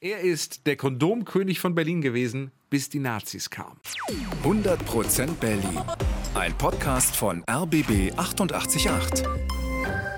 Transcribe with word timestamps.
Er 0.00 0.20
ist 0.20 0.68
der 0.68 0.76
Kondomkönig 0.76 1.58
von 1.58 1.74
Berlin 1.74 2.00
gewesen, 2.00 2.52
bis 2.70 2.88
die 2.88 3.00
Nazis 3.00 3.50
kamen. 3.50 3.80
100% 4.44 5.26
Berlin. 5.40 5.80
Ein 6.36 6.56
Podcast 6.56 7.16
von 7.16 7.42
RBB 7.50 8.16
888. 8.16 9.26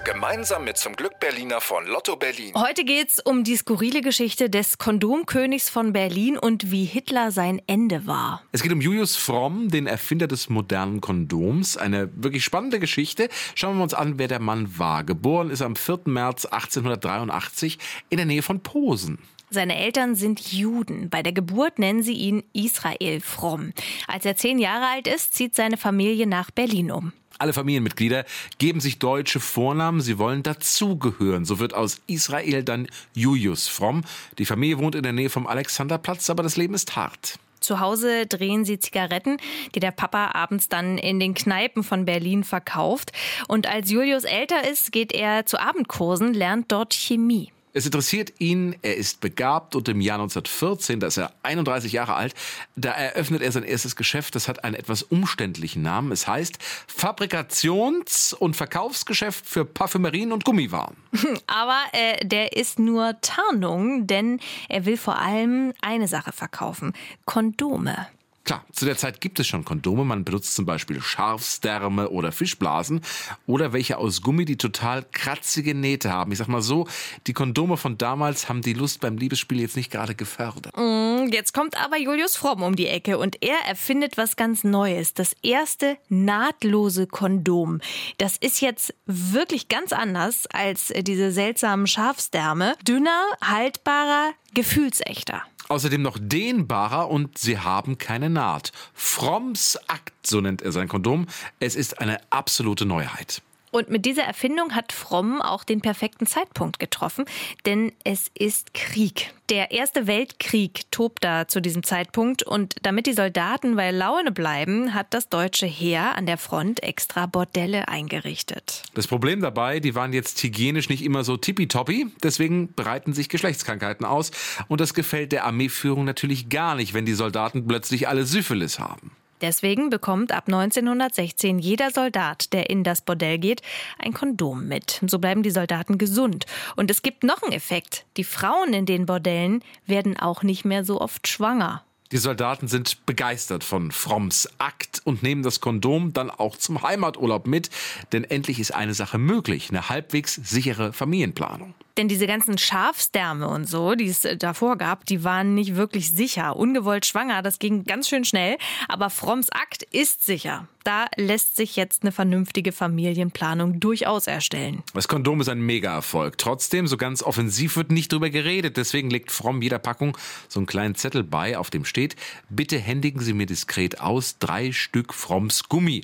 Gemeinsam 0.04 0.64
mit 0.64 0.76
zum 0.76 0.92
Glück 0.96 1.18
Berliner 1.18 1.62
von 1.62 1.86
Lotto 1.86 2.16
Berlin. 2.16 2.52
Heute 2.56 2.84
geht's 2.84 3.20
um 3.20 3.42
die 3.42 3.56
skurrile 3.56 4.02
Geschichte 4.02 4.50
des 4.50 4.76
Kondomkönigs 4.76 5.70
von 5.70 5.94
Berlin 5.94 6.36
und 6.36 6.70
wie 6.70 6.84
Hitler 6.84 7.32
sein 7.32 7.62
Ende 7.66 8.06
war. 8.06 8.42
Es 8.52 8.62
geht 8.62 8.72
um 8.72 8.82
Julius 8.82 9.16
Fromm, 9.16 9.70
den 9.70 9.86
Erfinder 9.86 10.26
des 10.26 10.50
modernen 10.50 11.00
Kondoms. 11.00 11.78
Eine 11.78 12.10
wirklich 12.22 12.44
spannende 12.44 12.80
Geschichte. 12.80 13.30
Schauen 13.54 13.78
wir 13.78 13.82
uns 13.82 13.94
an, 13.94 14.18
wer 14.18 14.28
der 14.28 14.40
Mann 14.40 14.78
war. 14.78 15.04
Geboren 15.04 15.48
ist 15.48 15.60
er 15.60 15.66
am 15.66 15.76
4. 15.76 16.00
März 16.04 16.44
1883 16.44 17.78
in 18.10 18.18
der 18.18 18.26
Nähe 18.26 18.42
von 18.42 18.60
Posen. 18.60 19.18
Seine 19.52 19.76
Eltern 19.76 20.14
sind 20.14 20.52
Juden. 20.52 21.10
Bei 21.10 21.24
der 21.24 21.32
Geburt 21.32 21.80
nennen 21.80 22.04
sie 22.04 22.12
ihn 22.12 22.44
Israel 22.52 23.20
Fromm. 23.20 23.72
Als 24.06 24.24
er 24.24 24.36
zehn 24.36 24.60
Jahre 24.60 24.86
alt 24.86 25.08
ist, 25.08 25.34
zieht 25.34 25.56
seine 25.56 25.76
Familie 25.76 26.28
nach 26.28 26.52
Berlin 26.52 26.92
um. 26.92 27.12
Alle 27.38 27.52
Familienmitglieder 27.52 28.26
geben 28.58 28.80
sich 28.80 29.00
deutsche 29.00 29.40
Vornamen, 29.40 30.02
sie 30.02 30.18
wollen 30.18 30.44
dazugehören. 30.44 31.44
So 31.44 31.58
wird 31.58 31.74
aus 31.74 32.00
Israel 32.06 32.62
dann 32.62 32.86
Julius 33.14 33.66
Fromm. 33.66 34.04
Die 34.38 34.44
Familie 34.44 34.78
wohnt 34.78 34.94
in 34.94 35.02
der 35.02 35.12
Nähe 35.12 35.30
vom 35.30 35.48
Alexanderplatz, 35.48 36.30
aber 36.30 36.44
das 36.44 36.56
Leben 36.56 36.74
ist 36.74 36.94
hart. 36.94 37.40
Zu 37.58 37.80
Hause 37.80 38.26
drehen 38.26 38.64
sie 38.64 38.78
Zigaretten, 38.78 39.38
die 39.74 39.80
der 39.80 39.90
Papa 39.90 40.30
abends 40.32 40.68
dann 40.68 40.96
in 40.96 41.18
den 41.18 41.34
Kneipen 41.34 41.82
von 41.82 42.04
Berlin 42.04 42.44
verkauft. 42.44 43.12
Und 43.48 43.66
als 43.66 43.90
Julius 43.90 44.24
älter 44.24 44.68
ist, 44.70 44.92
geht 44.92 45.12
er 45.12 45.44
zu 45.44 45.58
Abendkursen, 45.58 46.34
lernt 46.34 46.70
dort 46.70 46.94
Chemie. 46.94 47.52
Es 47.72 47.86
interessiert 47.86 48.32
ihn, 48.38 48.74
er 48.82 48.96
ist 48.96 49.20
begabt 49.20 49.76
und 49.76 49.88
im 49.88 50.00
Jahr 50.00 50.18
1914, 50.18 51.00
da 51.00 51.06
ist 51.06 51.18
er 51.18 51.32
31 51.42 51.92
Jahre 51.92 52.14
alt, 52.14 52.34
da 52.74 52.90
eröffnet 52.90 53.42
er 53.42 53.52
sein 53.52 53.62
erstes 53.62 53.94
Geschäft. 53.94 54.34
Das 54.34 54.48
hat 54.48 54.64
einen 54.64 54.74
etwas 54.74 55.02
umständlichen 55.04 55.82
Namen. 55.82 56.10
Es 56.10 56.26
heißt 56.26 56.58
Fabrikations- 56.88 58.34
und 58.34 58.56
Verkaufsgeschäft 58.56 59.46
für 59.46 59.64
Parfümerien 59.64 60.32
und 60.32 60.44
Gummiwaren. 60.44 60.96
Aber 61.46 61.80
äh, 61.92 62.24
der 62.26 62.56
ist 62.56 62.78
nur 62.78 63.20
Tarnung, 63.20 64.06
denn 64.06 64.40
er 64.68 64.84
will 64.84 64.96
vor 64.96 65.18
allem 65.18 65.72
eine 65.80 66.08
Sache 66.08 66.32
verkaufen: 66.32 66.92
Kondome. 67.24 68.08
Klar, 68.50 68.64
zu 68.72 68.84
der 68.84 68.96
Zeit 68.96 69.20
gibt 69.20 69.38
es 69.38 69.46
schon 69.46 69.64
Kondome. 69.64 70.04
Man 70.04 70.24
benutzt 70.24 70.56
zum 70.56 70.66
Beispiel 70.66 71.00
Schafsdärme 71.00 72.10
oder 72.10 72.32
Fischblasen 72.32 73.00
oder 73.46 73.72
welche 73.72 73.96
aus 73.96 74.22
Gummi, 74.22 74.44
die 74.44 74.56
total 74.56 75.06
kratzige 75.12 75.72
Nähte 75.72 76.10
haben. 76.10 76.32
Ich 76.32 76.38
sag 76.38 76.48
mal 76.48 76.60
so, 76.60 76.88
die 77.28 77.32
Kondome 77.32 77.76
von 77.76 77.96
damals 77.96 78.48
haben 78.48 78.60
die 78.60 78.72
Lust 78.72 79.00
beim 79.02 79.18
Liebesspiel 79.18 79.60
jetzt 79.60 79.76
nicht 79.76 79.92
gerade 79.92 80.16
gefördert. 80.16 80.76
Mm, 80.76 81.28
jetzt 81.30 81.54
kommt 81.54 81.80
aber 81.80 81.96
Julius 81.96 82.34
Fromm 82.34 82.64
um 82.64 82.74
die 82.74 82.88
Ecke 82.88 83.18
und 83.18 83.40
er 83.40 83.58
erfindet 83.68 84.16
was 84.16 84.34
ganz 84.34 84.64
Neues. 84.64 85.14
Das 85.14 85.36
erste 85.44 85.96
nahtlose 86.08 87.06
Kondom. 87.06 87.80
Das 88.18 88.36
ist 88.36 88.60
jetzt 88.60 88.92
wirklich 89.06 89.68
ganz 89.68 89.92
anders 89.92 90.48
als 90.48 90.92
diese 91.02 91.30
seltsamen 91.30 91.86
Schafsdärme. 91.86 92.74
Dünner, 92.82 93.22
haltbarer, 93.42 94.32
gefühlsechter. 94.54 95.44
Außerdem 95.70 96.02
noch 96.02 96.18
dehnbarer 96.20 97.08
und 97.08 97.38
sie 97.38 97.60
haben 97.60 97.96
keine 97.96 98.28
Naht. 98.28 98.72
Fromms 98.92 99.78
Akt, 99.86 100.26
so 100.26 100.40
nennt 100.40 100.62
er 100.62 100.72
sein 100.72 100.88
Kondom. 100.88 101.28
Es 101.60 101.76
ist 101.76 102.00
eine 102.00 102.18
absolute 102.30 102.86
Neuheit. 102.86 103.40
Und 103.70 103.88
mit 103.88 104.04
dieser 104.04 104.24
Erfindung 104.24 104.74
hat 104.74 104.92
Fromm 104.92 105.40
auch 105.40 105.64
den 105.64 105.80
perfekten 105.80 106.26
Zeitpunkt 106.26 106.78
getroffen, 106.78 107.24
denn 107.66 107.92
es 108.04 108.30
ist 108.34 108.74
Krieg. 108.74 109.32
Der 109.48 109.72
Erste 109.72 110.06
Weltkrieg 110.06 110.90
tobt 110.90 111.24
da 111.24 111.48
zu 111.48 111.60
diesem 111.60 111.82
Zeitpunkt 111.82 112.42
und 112.42 112.74
damit 112.82 113.06
die 113.06 113.12
Soldaten 113.12 113.76
bei 113.76 113.90
Laune 113.90 114.32
bleiben, 114.32 114.94
hat 114.94 115.12
das 115.12 115.28
deutsche 115.28 115.66
Heer 115.66 116.16
an 116.16 116.26
der 116.26 116.38
Front 116.38 116.82
extra 116.82 117.26
Bordelle 117.26 117.88
eingerichtet. 117.88 118.84
Das 118.94 119.06
Problem 119.06 119.40
dabei, 119.40 119.80
die 119.80 119.94
waren 119.94 120.12
jetzt 120.12 120.40
hygienisch 120.42 120.88
nicht 120.88 121.04
immer 121.04 121.24
so 121.24 121.36
tippitoppi, 121.36 122.06
deswegen 122.22 122.72
breiten 122.72 123.12
sich 123.12 123.28
Geschlechtskrankheiten 123.28 124.06
aus 124.06 124.30
und 124.68 124.80
das 124.80 124.94
gefällt 124.94 125.32
der 125.32 125.44
Armeeführung 125.44 126.04
natürlich 126.04 126.48
gar 126.48 126.74
nicht, 126.74 126.94
wenn 126.94 127.06
die 127.06 127.14
Soldaten 127.14 127.66
plötzlich 127.66 128.08
alle 128.08 128.24
Syphilis 128.24 128.78
haben. 128.78 129.12
Deswegen 129.40 129.90
bekommt 129.90 130.32
ab 130.32 130.44
1916 130.46 131.58
jeder 131.58 131.90
Soldat, 131.90 132.52
der 132.52 132.70
in 132.70 132.84
das 132.84 133.00
Bordell 133.00 133.38
geht, 133.38 133.62
ein 133.98 134.12
Kondom 134.12 134.66
mit. 134.68 135.00
So 135.06 135.18
bleiben 135.18 135.42
die 135.42 135.50
Soldaten 135.50 135.98
gesund. 135.98 136.46
Und 136.76 136.90
es 136.90 137.02
gibt 137.02 137.24
noch 137.24 137.42
einen 137.42 137.52
Effekt. 137.52 138.04
Die 138.16 138.24
Frauen 138.24 138.72
in 138.72 138.86
den 138.86 139.06
Bordellen 139.06 139.62
werden 139.86 140.18
auch 140.18 140.42
nicht 140.42 140.64
mehr 140.64 140.84
so 140.84 141.00
oft 141.00 141.28
schwanger. 141.28 141.84
Die 142.12 142.16
Soldaten 142.16 142.66
sind 142.66 143.06
begeistert 143.06 143.62
von 143.62 143.92
Fromms 143.92 144.48
Akt 144.58 145.00
und 145.04 145.22
nehmen 145.22 145.44
das 145.44 145.60
Kondom 145.60 146.12
dann 146.12 146.28
auch 146.28 146.56
zum 146.56 146.82
Heimaturlaub 146.82 147.46
mit, 147.46 147.70
denn 148.12 148.24
endlich 148.24 148.58
ist 148.58 148.74
eine 148.74 148.94
Sache 148.94 149.16
möglich, 149.16 149.70
eine 149.70 149.88
halbwegs 149.88 150.34
sichere 150.34 150.92
Familienplanung. 150.92 151.72
Denn 151.96 152.08
diese 152.08 152.26
ganzen 152.26 152.58
Schafsdärme 152.58 153.48
und 153.48 153.68
so, 153.68 153.94
die 153.94 154.08
es 154.08 154.26
davor 154.38 154.76
gab, 154.78 155.06
die 155.06 155.24
waren 155.24 155.54
nicht 155.54 155.76
wirklich 155.76 156.10
sicher. 156.10 156.56
Ungewollt 156.56 157.06
schwanger, 157.06 157.42
das 157.42 157.58
ging 157.58 157.84
ganz 157.84 158.08
schön 158.08 158.24
schnell. 158.24 158.56
Aber 158.88 159.10
Fromms 159.10 159.50
Akt 159.50 159.82
ist 159.82 160.24
sicher. 160.24 160.68
Da 160.84 161.06
lässt 161.16 161.56
sich 161.56 161.76
jetzt 161.76 162.02
eine 162.02 162.12
vernünftige 162.12 162.72
Familienplanung 162.72 163.80
durchaus 163.80 164.26
erstellen. 164.26 164.82
Das 164.94 165.08
Kondom 165.08 165.40
ist 165.40 165.48
ein 165.48 165.60
Mega-Erfolg. 165.60 166.38
Trotzdem, 166.38 166.86
so 166.86 166.96
ganz 166.96 167.22
offensiv 167.22 167.76
wird 167.76 167.90
nicht 167.90 168.12
drüber 168.12 168.30
geredet. 168.30 168.76
Deswegen 168.76 169.10
legt 169.10 169.30
Fromm 169.30 169.60
jeder 169.60 169.78
Packung 169.78 170.16
so 170.48 170.58
einen 170.58 170.66
kleinen 170.66 170.94
Zettel 170.94 171.22
bei, 171.22 171.58
auf 171.58 171.70
dem 171.70 171.84
steht, 171.84 172.16
bitte 172.48 172.78
händigen 172.78 173.20
Sie 173.20 173.34
mir 173.34 173.46
diskret 173.46 174.00
aus 174.00 174.38
drei 174.38 174.72
Stück 174.72 175.12
Fromms 175.12 175.68
Gummi. 175.68 176.02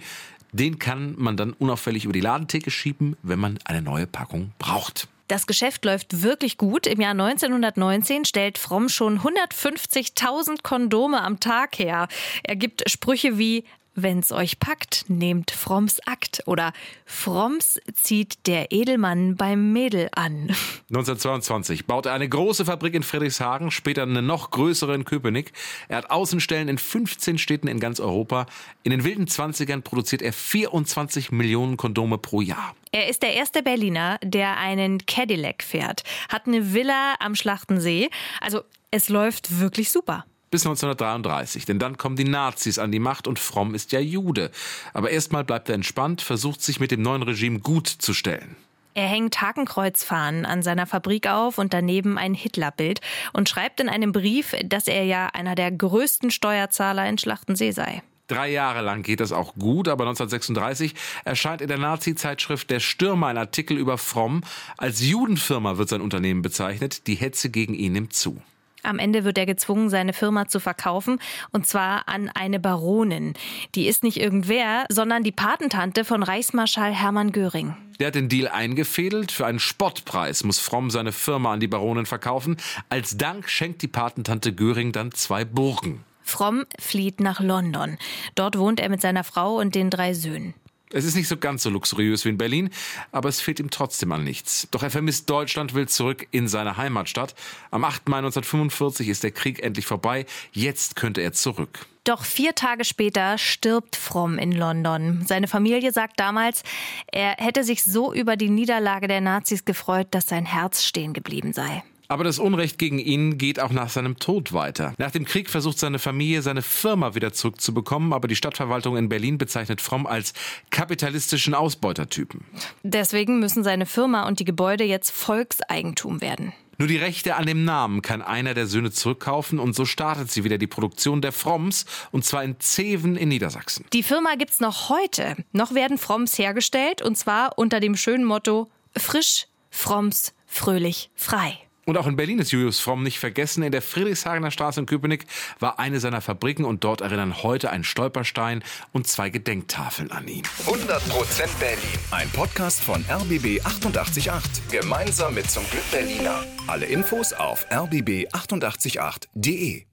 Den 0.52 0.78
kann 0.78 1.14
man 1.18 1.36
dann 1.36 1.52
unauffällig 1.52 2.04
über 2.04 2.12
die 2.12 2.20
Ladentheke 2.20 2.70
schieben, 2.70 3.16
wenn 3.22 3.38
man 3.38 3.58
eine 3.64 3.82
neue 3.82 4.06
Packung 4.06 4.52
braucht. 4.58 5.08
Das 5.28 5.46
Geschäft 5.46 5.84
läuft 5.84 6.22
wirklich 6.22 6.56
gut. 6.56 6.86
Im 6.86 7.00
Jahr 7.00 7.12
1919 7.12 8.24
stellt 8.24 8.58
Fromm 8.58 8.88
schon 8.88 9.20
150.000 9.20 10.62
Kondome 10.62 11.22
am 11.22 11.40
Tag 11.40 11.78
her. 11.78 12.08
Er 12.44 12.56
gibt 12.56 12.88
Sprüche 12.88 13.38
wie 13.38 13.64
Wenn's 13.98 14.30
euch 14.30 14.58
packt, 14.58 15.06
nehmt 15.08 15.50
Fromms 15.50 16.00
Akt 16.06 16.42
oder 16.44 16.74
Fromms 17.06 17.80
zieht 17.94 18.46
der 18.46 18.70
Edelmann 18.70 19.36
beim 19.36 19.72
Mädel 19.72 20.10
an. 20.14 20.54
1922 20.90 21.86
baut 21.86 22.04
er 22.04 22.12
eine 22.12 22.28
große 22.28 22.66
Fabrik 22.66 22.92
in 22.92 23.02
Friedrichshagen, 23.02 23.70
später 23.70 24.02
eine 24.02 24.20
noch 24.20 24.50
größere 24.50 24.94
in 24.94 25.06
Köpenick. 25.06 25.52
Er 25.88 25.96
hat 25.96 26.10
Außenstellen 26.10 26.68
in 26.68 26.76
15 26.76 27.38
Städten 27.38 27.68
in 27.68 27.80
ganz 27.80 27.98
Europa. 27.98 28.44
In 28.82 28.90
den 28.90 29.02
wilden 29.02 29.26
20ern 29.26 29.80
produziert 29.80 30.20
er 30.20 30.34
24 30.34 31.32
Millionen 31.32 31.78
Kondome 31.78 32.18
pro 32.18 32.42
Jahr. 32.42 32.76
Er 32.92 33.08
ist 33.08 33.22
der 33.22 33.32
erste 33.32 33.62
Berliner, 33.62 34.18
der 34.22 34.58
einen 34.58 35.06
Cadillac 35.06 35.62
fährt, 35.62 36.02
hat 36.28 36.46
eine 36.46 36.74
Villa 36.74 37.14
am 37.18 37.34
Schlachtensee. 37.34 38.10
Also 38.42 38.60
es 38.90 39.08
läuft 39.08 39.58
wirklich 39.58 39.90
super 39.90 40.26
bis 40.50 40.66
1933, 40.66 41.64
denn 41.64 41.78
dann 41.78 41.96
kommen 41.96 42.16
die 42.16 42.24
Nazis 42.24 42.78
an 42.78 42.92
die 42.92 42.98
Macht 42.98 43.26
und 43.26 43.38
Fromm 43.38 43.74
ist 43.74 43.92
ja 43.92 44.00
Jude. 44.00 44.50
Aber 44.92 45.10
erstmal 45.10 45.44
bleibt 45.44 45.68
er 45.68 45.74
entspannt, 45.74 46.22
versucht 46.22 46.62
sich 46.62 46.80
mit 46.80 46.90
dem 46.90 47.02
neuen 47.02 47.22
Regime 47.22 47.60
gut 47.60 47.88
zu 47.88 48.14
stellen. 48.14 48.56
Er 48.94 49.08
hängt 49.08 49.42
Hakenkreuzfahnen 49.42 50.46
an 50.46 50.62
seiner 50.62 50.86
Fabrik 50.86 51.28
auf 51.28 51.58
und 51.58 51.74
daneben 51.74 52.16
ein 52.16 52.32
Hitlerbild 52.32 53.02
und 53.34 53.46
schreibt 53.46 53.78
in 53.78 53.90
einem 53.90 54.12
Brief, 54.12 54.56
dass 54.64 54.88
er 54.88 55.04
ja 55.04 55.26
einer 55.26 55.54
der 55.54 55.70
größten 55.70 56.30
Steuerzahler 56.30 57.06
in 57.06 57.18
Schlachtensee 57.18 57.72
sei. 57.72 58.02
Drei 58.26 58.50
Jahre 58.50 58.80
lang 58.80 59.02
geht 59.02 59.20
das 59.20 59.32
auch 59.32 59.54
gut, 59.54 59.86
aber 59.86 60.04
1936 60.04 60.94
erscheint 61.24 61.60
in 61.60 61.68
der 61.68 61.78
Nazi-Zeitschrift 61.78 62.70
Der 62.70 62.80
Stürmer 62.80 63.28
ein 63.28 63.38
Artikel 63.38 63.76
über 63.76 63.98
Fromm. 63.98 64.42
Als 64.78 65.06
Judenfirma 65.06 65.76
wird 65.76 65.90
sein 65.90 66.00
Unternehmen 66.00 66.40
bezeichnet. 66.40 67.06
Die 67.06 67.14
Hetze 67.16 67.50
gegen 67.50 67.74
ihn 67.74 67.92
nimmt 67.92 68.14
zu. 68.14 68.40
Am 68.86 68.98
Ende 68.98 69.24
wird 69.24 69.36
er 69.36 69.46
gezwungen, 69.46 69.90
seine 69.90 70.12
Firma 70.12 70.46
zu 70.46 70.60
verkaufen, 70.60 71.18
und 71.50 71.66
zwar 71.66 72.08
an 72.08 72.30
eine 72.34 72.60
Baronin. 72.60 73.34
Die 73.74 73.88
ist 73.88 74.04
nicht 74.04 74.18
irgendwer, 74.18 74.86
sondern 74.88 75.22
die 75.22 75.32
Patentante 75.32 76.04
von 76.04 76.22
Reichsmarschall 76.22 76.92
Hermann 76.92 77.32
Göring. 77.32 77.76
Der 77.98 78.08
hat 78.08 78.14
den 78.14 78.28
Deal 78.28 78.48
eingefädelt. 78.48 79.32
Für 79.32 79.46
einen 79.46 79.58
Spottpreis 79.58 80.44
muss 80.44 80.58
Fromm 80.58 80.90
seine 80.90 81.12
Firma 81.12 81.52
an 81.52 81.60
die 81.60 81.66
Baronin 81.66 82.06
verkaufen. 82.06 82.56
Als 82.88 83.16
Dank 83.16 83.48
schenkt 83.48 83.82
die 83.82 83.88
Patentante 83.88 84.52
Göring 84.52 84.92
dann 84.92 85.12
zwei 85.12 85.44
Burgen. 85.44 86.04
Fromm 86.22 86.64
flieht 86.78 87.20
nach 87.20 87.40
London. 87.40 87.98
Dort 88.34 88.58
wohnt 88.58 88.80
er 88.80 88.88
mit 88.88 89.00
seiner 89.00 89.24
Frau 89.24 89.56
und 89.56 89.74
den 89.74 89.90
drei 89.90 90.12
Söhnen. 90.12 90.54
Es 90.92 91.04
ist 91.04 91.16
nicht 91.16 91.28
so 91.28 91.36
ganz 91.36 91.64
so 91.64 91.70
luxuriös 91.70 92.24
wie 92.24 92.28
in 92.28 92.38
Berlin, 92.38 92.70
aber 93.10 93.28
es 93.28 93.40
fehlt 93.40 93.58
ihm 93.58 93.70
trotzdem 93.70 94.12
an 94.12 94.22
nichts. 94.22 94.68
Doch 94.70 94.82
er 94.82 94.90
vermisst 94.90 95.28
Deutschland, 95.28 95.74
will 95.74 95.88
zurück 95.88 96.28
in 96.30 96.46
seine 96.46 96.76
Heimatstadt. 96.76 97.34
Am 97.72 97.84
8. 97.84 98.08
Mai 98.08 98.18
1945 98.18 99.08
ist 99.08 99.24
der 99.24 99.32
Krieg 99.32 99.62
endlich 99.62 99.86
vorbei. 99.86 100.26
Jetzt 100.52 100.94
könnte 100.94 101.22
er 101.22 101.32
zurück. 101.32 101.86
Doch 102.04 102.24
vier 102.24 102.54
Tage 102.54 102.84
später 102.84 103.36
stirbt 103.36 103.96
Fromm 103.96 104.38
in 104.38 104.52
London. 104.52 105.24
Seine 105.26 105.48
Familie 105.48 105.90
sagt 105.90 106.20
damals, 106.20 106.62
er 107.10 107.32
hätte 107.38 107.64
sich 107.64 107.82
so 107.82 108.14
über 108.14 108.36
die 108.36 108.48
Niederlage 108.48 109.08
der 109.08 109.20
Nazis 109.20 109.64
gefreut, 109.64 110.06
dass 110.12 110.26
sein 110.26 110.46
Herz 110.46 110.84
stehen 110.84 111.14
geblieben 111.14 111.52
sei. 111.52 111.82
Aber 112.08 112.24
das 112.24 112.38
Unrecht 112.38 112.78
gegen 112.78 112.98
ihn 112.98 113.38
geht 113.38 113.60
auch 113.60 113.70
nach 113.70 113.88
seinem 113.88 114.18
Tod 114.18 114.52
weiter. 114.52 114.94
Nach 114.98 115.10
dem 115.10 115.24
Krieg 115.24 115.50
versucht 115.50 115.78
seine 115.78 115.98
Familie, 115.98 116.42
seine 116.42 116.62
Firma 116.62 117.14
wieder 117.14 117.32
zurückzubekommen, 117.32 118.12
aber 118.12 118.28
die 118.28 118.36
Stadtverwaltung 118.36 118.96
in 118.96 119.08
Berlin 119.08 119.38
bezeichnet 119.38 119.80
Fromm 119.80 120.06
als 120.06 120.32
kapitalistischen 120.70 121.54
Ausbeutertypen. 121.54 122.44
Deswegen 122.82 123.40
müssen 123.40 123.64
seine 123.64 123.86
Firma 123.86 124.26
und 124.28 124.40
die 124.40 124.44
Gebäude 124.44 124.84
jetzt 124.84 125.10
Volkseigentum 125.10 126.20
werden. 126.20 126.52
Nur 126.78 126.88
die 126.88 126.98
Rechte 126.98 127.36
an 127.36 127.46
dem 127.46 127.64
Namen 127.64 128.02
kann 128.02 128.20
einer 128.20 128.52
der 128.52 128.66
Söhne 128.66 128.90
zurückkaufen 128.90 129.58
und 129.58 129.74
so 129.74 129.86
startet 129.86 130.30
sie 130.30 130.44
wieder 130.44 130.58
die 130.58 130.66
Produktion 130.66 131.22
der 131.22 131.32
Fromms 131.32 131.86
und 132.12 132.24
zwar 132.24 132.44
in 132.44 132.60
Zeven 132.60 133.16
in 133.16 133.30
Niedersachsen. 133.30 133.86
Die 133.94 134.02
Firma 134.02 134.34
gibt's 134.34 134.60
noch 134.60 134.90
heute. 134.90 135.36
Noch 135.52 135.74
werden 135.74 135.96
Fromms 135.96 136.38
hergestellt 136.38 137.00
und 137.00 137.16
zwar 137.16 137.58
unter 137.58 137.80
dem 137.80 137.96
schönen 137.96 138.24
Motto 138.24 138.68
frisch, 138.94 139.46
Fromms, 139.70 140.34
fröhlich, 140.46 141.10
frei. 141.14 141.58
Und 141.86 141.96
auch 141.96 142.06
in 142.08 142.16
Berlin 142.16 142.40
ist 142.40 142.50
Julius 142.50 142.80
Fromm 142.80 143.04
nicht 143.04 143.20
vergessen. 143.20 143.62
In 143.62 143.70
der 143.70 143.80
Friedrichshagener 143.80 144.50
Straße 144.50 144.80
in 144.80 144.86
Köpenick 144.86 145.24
war 145.60 145.78
eine 145.78 146.00
seiner 146.00 146.20
Fabriken 146.20 146.64
und 146.64 146.82
dort 146.82 147.00
erinnern 147.00 147.44
heute 147.44 147.70
ein 147.70 147.84
Stolperstein 147.84 148.64
und 148.92 149.06
zwei 149.06 149.30
Gedenktafeln 149.30 150.10
an 150.10 150.26
ihn. 150.26 150.42
100% 150.66 151.58
Berlin. 151.60 151.78
Ein 152.10 152.28
Podcast 152.30 152.82
von 152.82 153.04
RBB 153.08 153.64
888. 153.64 154.68
Gemeinsam 154.68 155.34
mit 155.34 155.48
zum 155.48 155.62
Glück 155.70 155.88
Berliner. 155.92 156.44
Alle 156.66 156.86
Infos 156.86 157.32
auf 157.32 157.64
rbb888.de. 157.70 159.86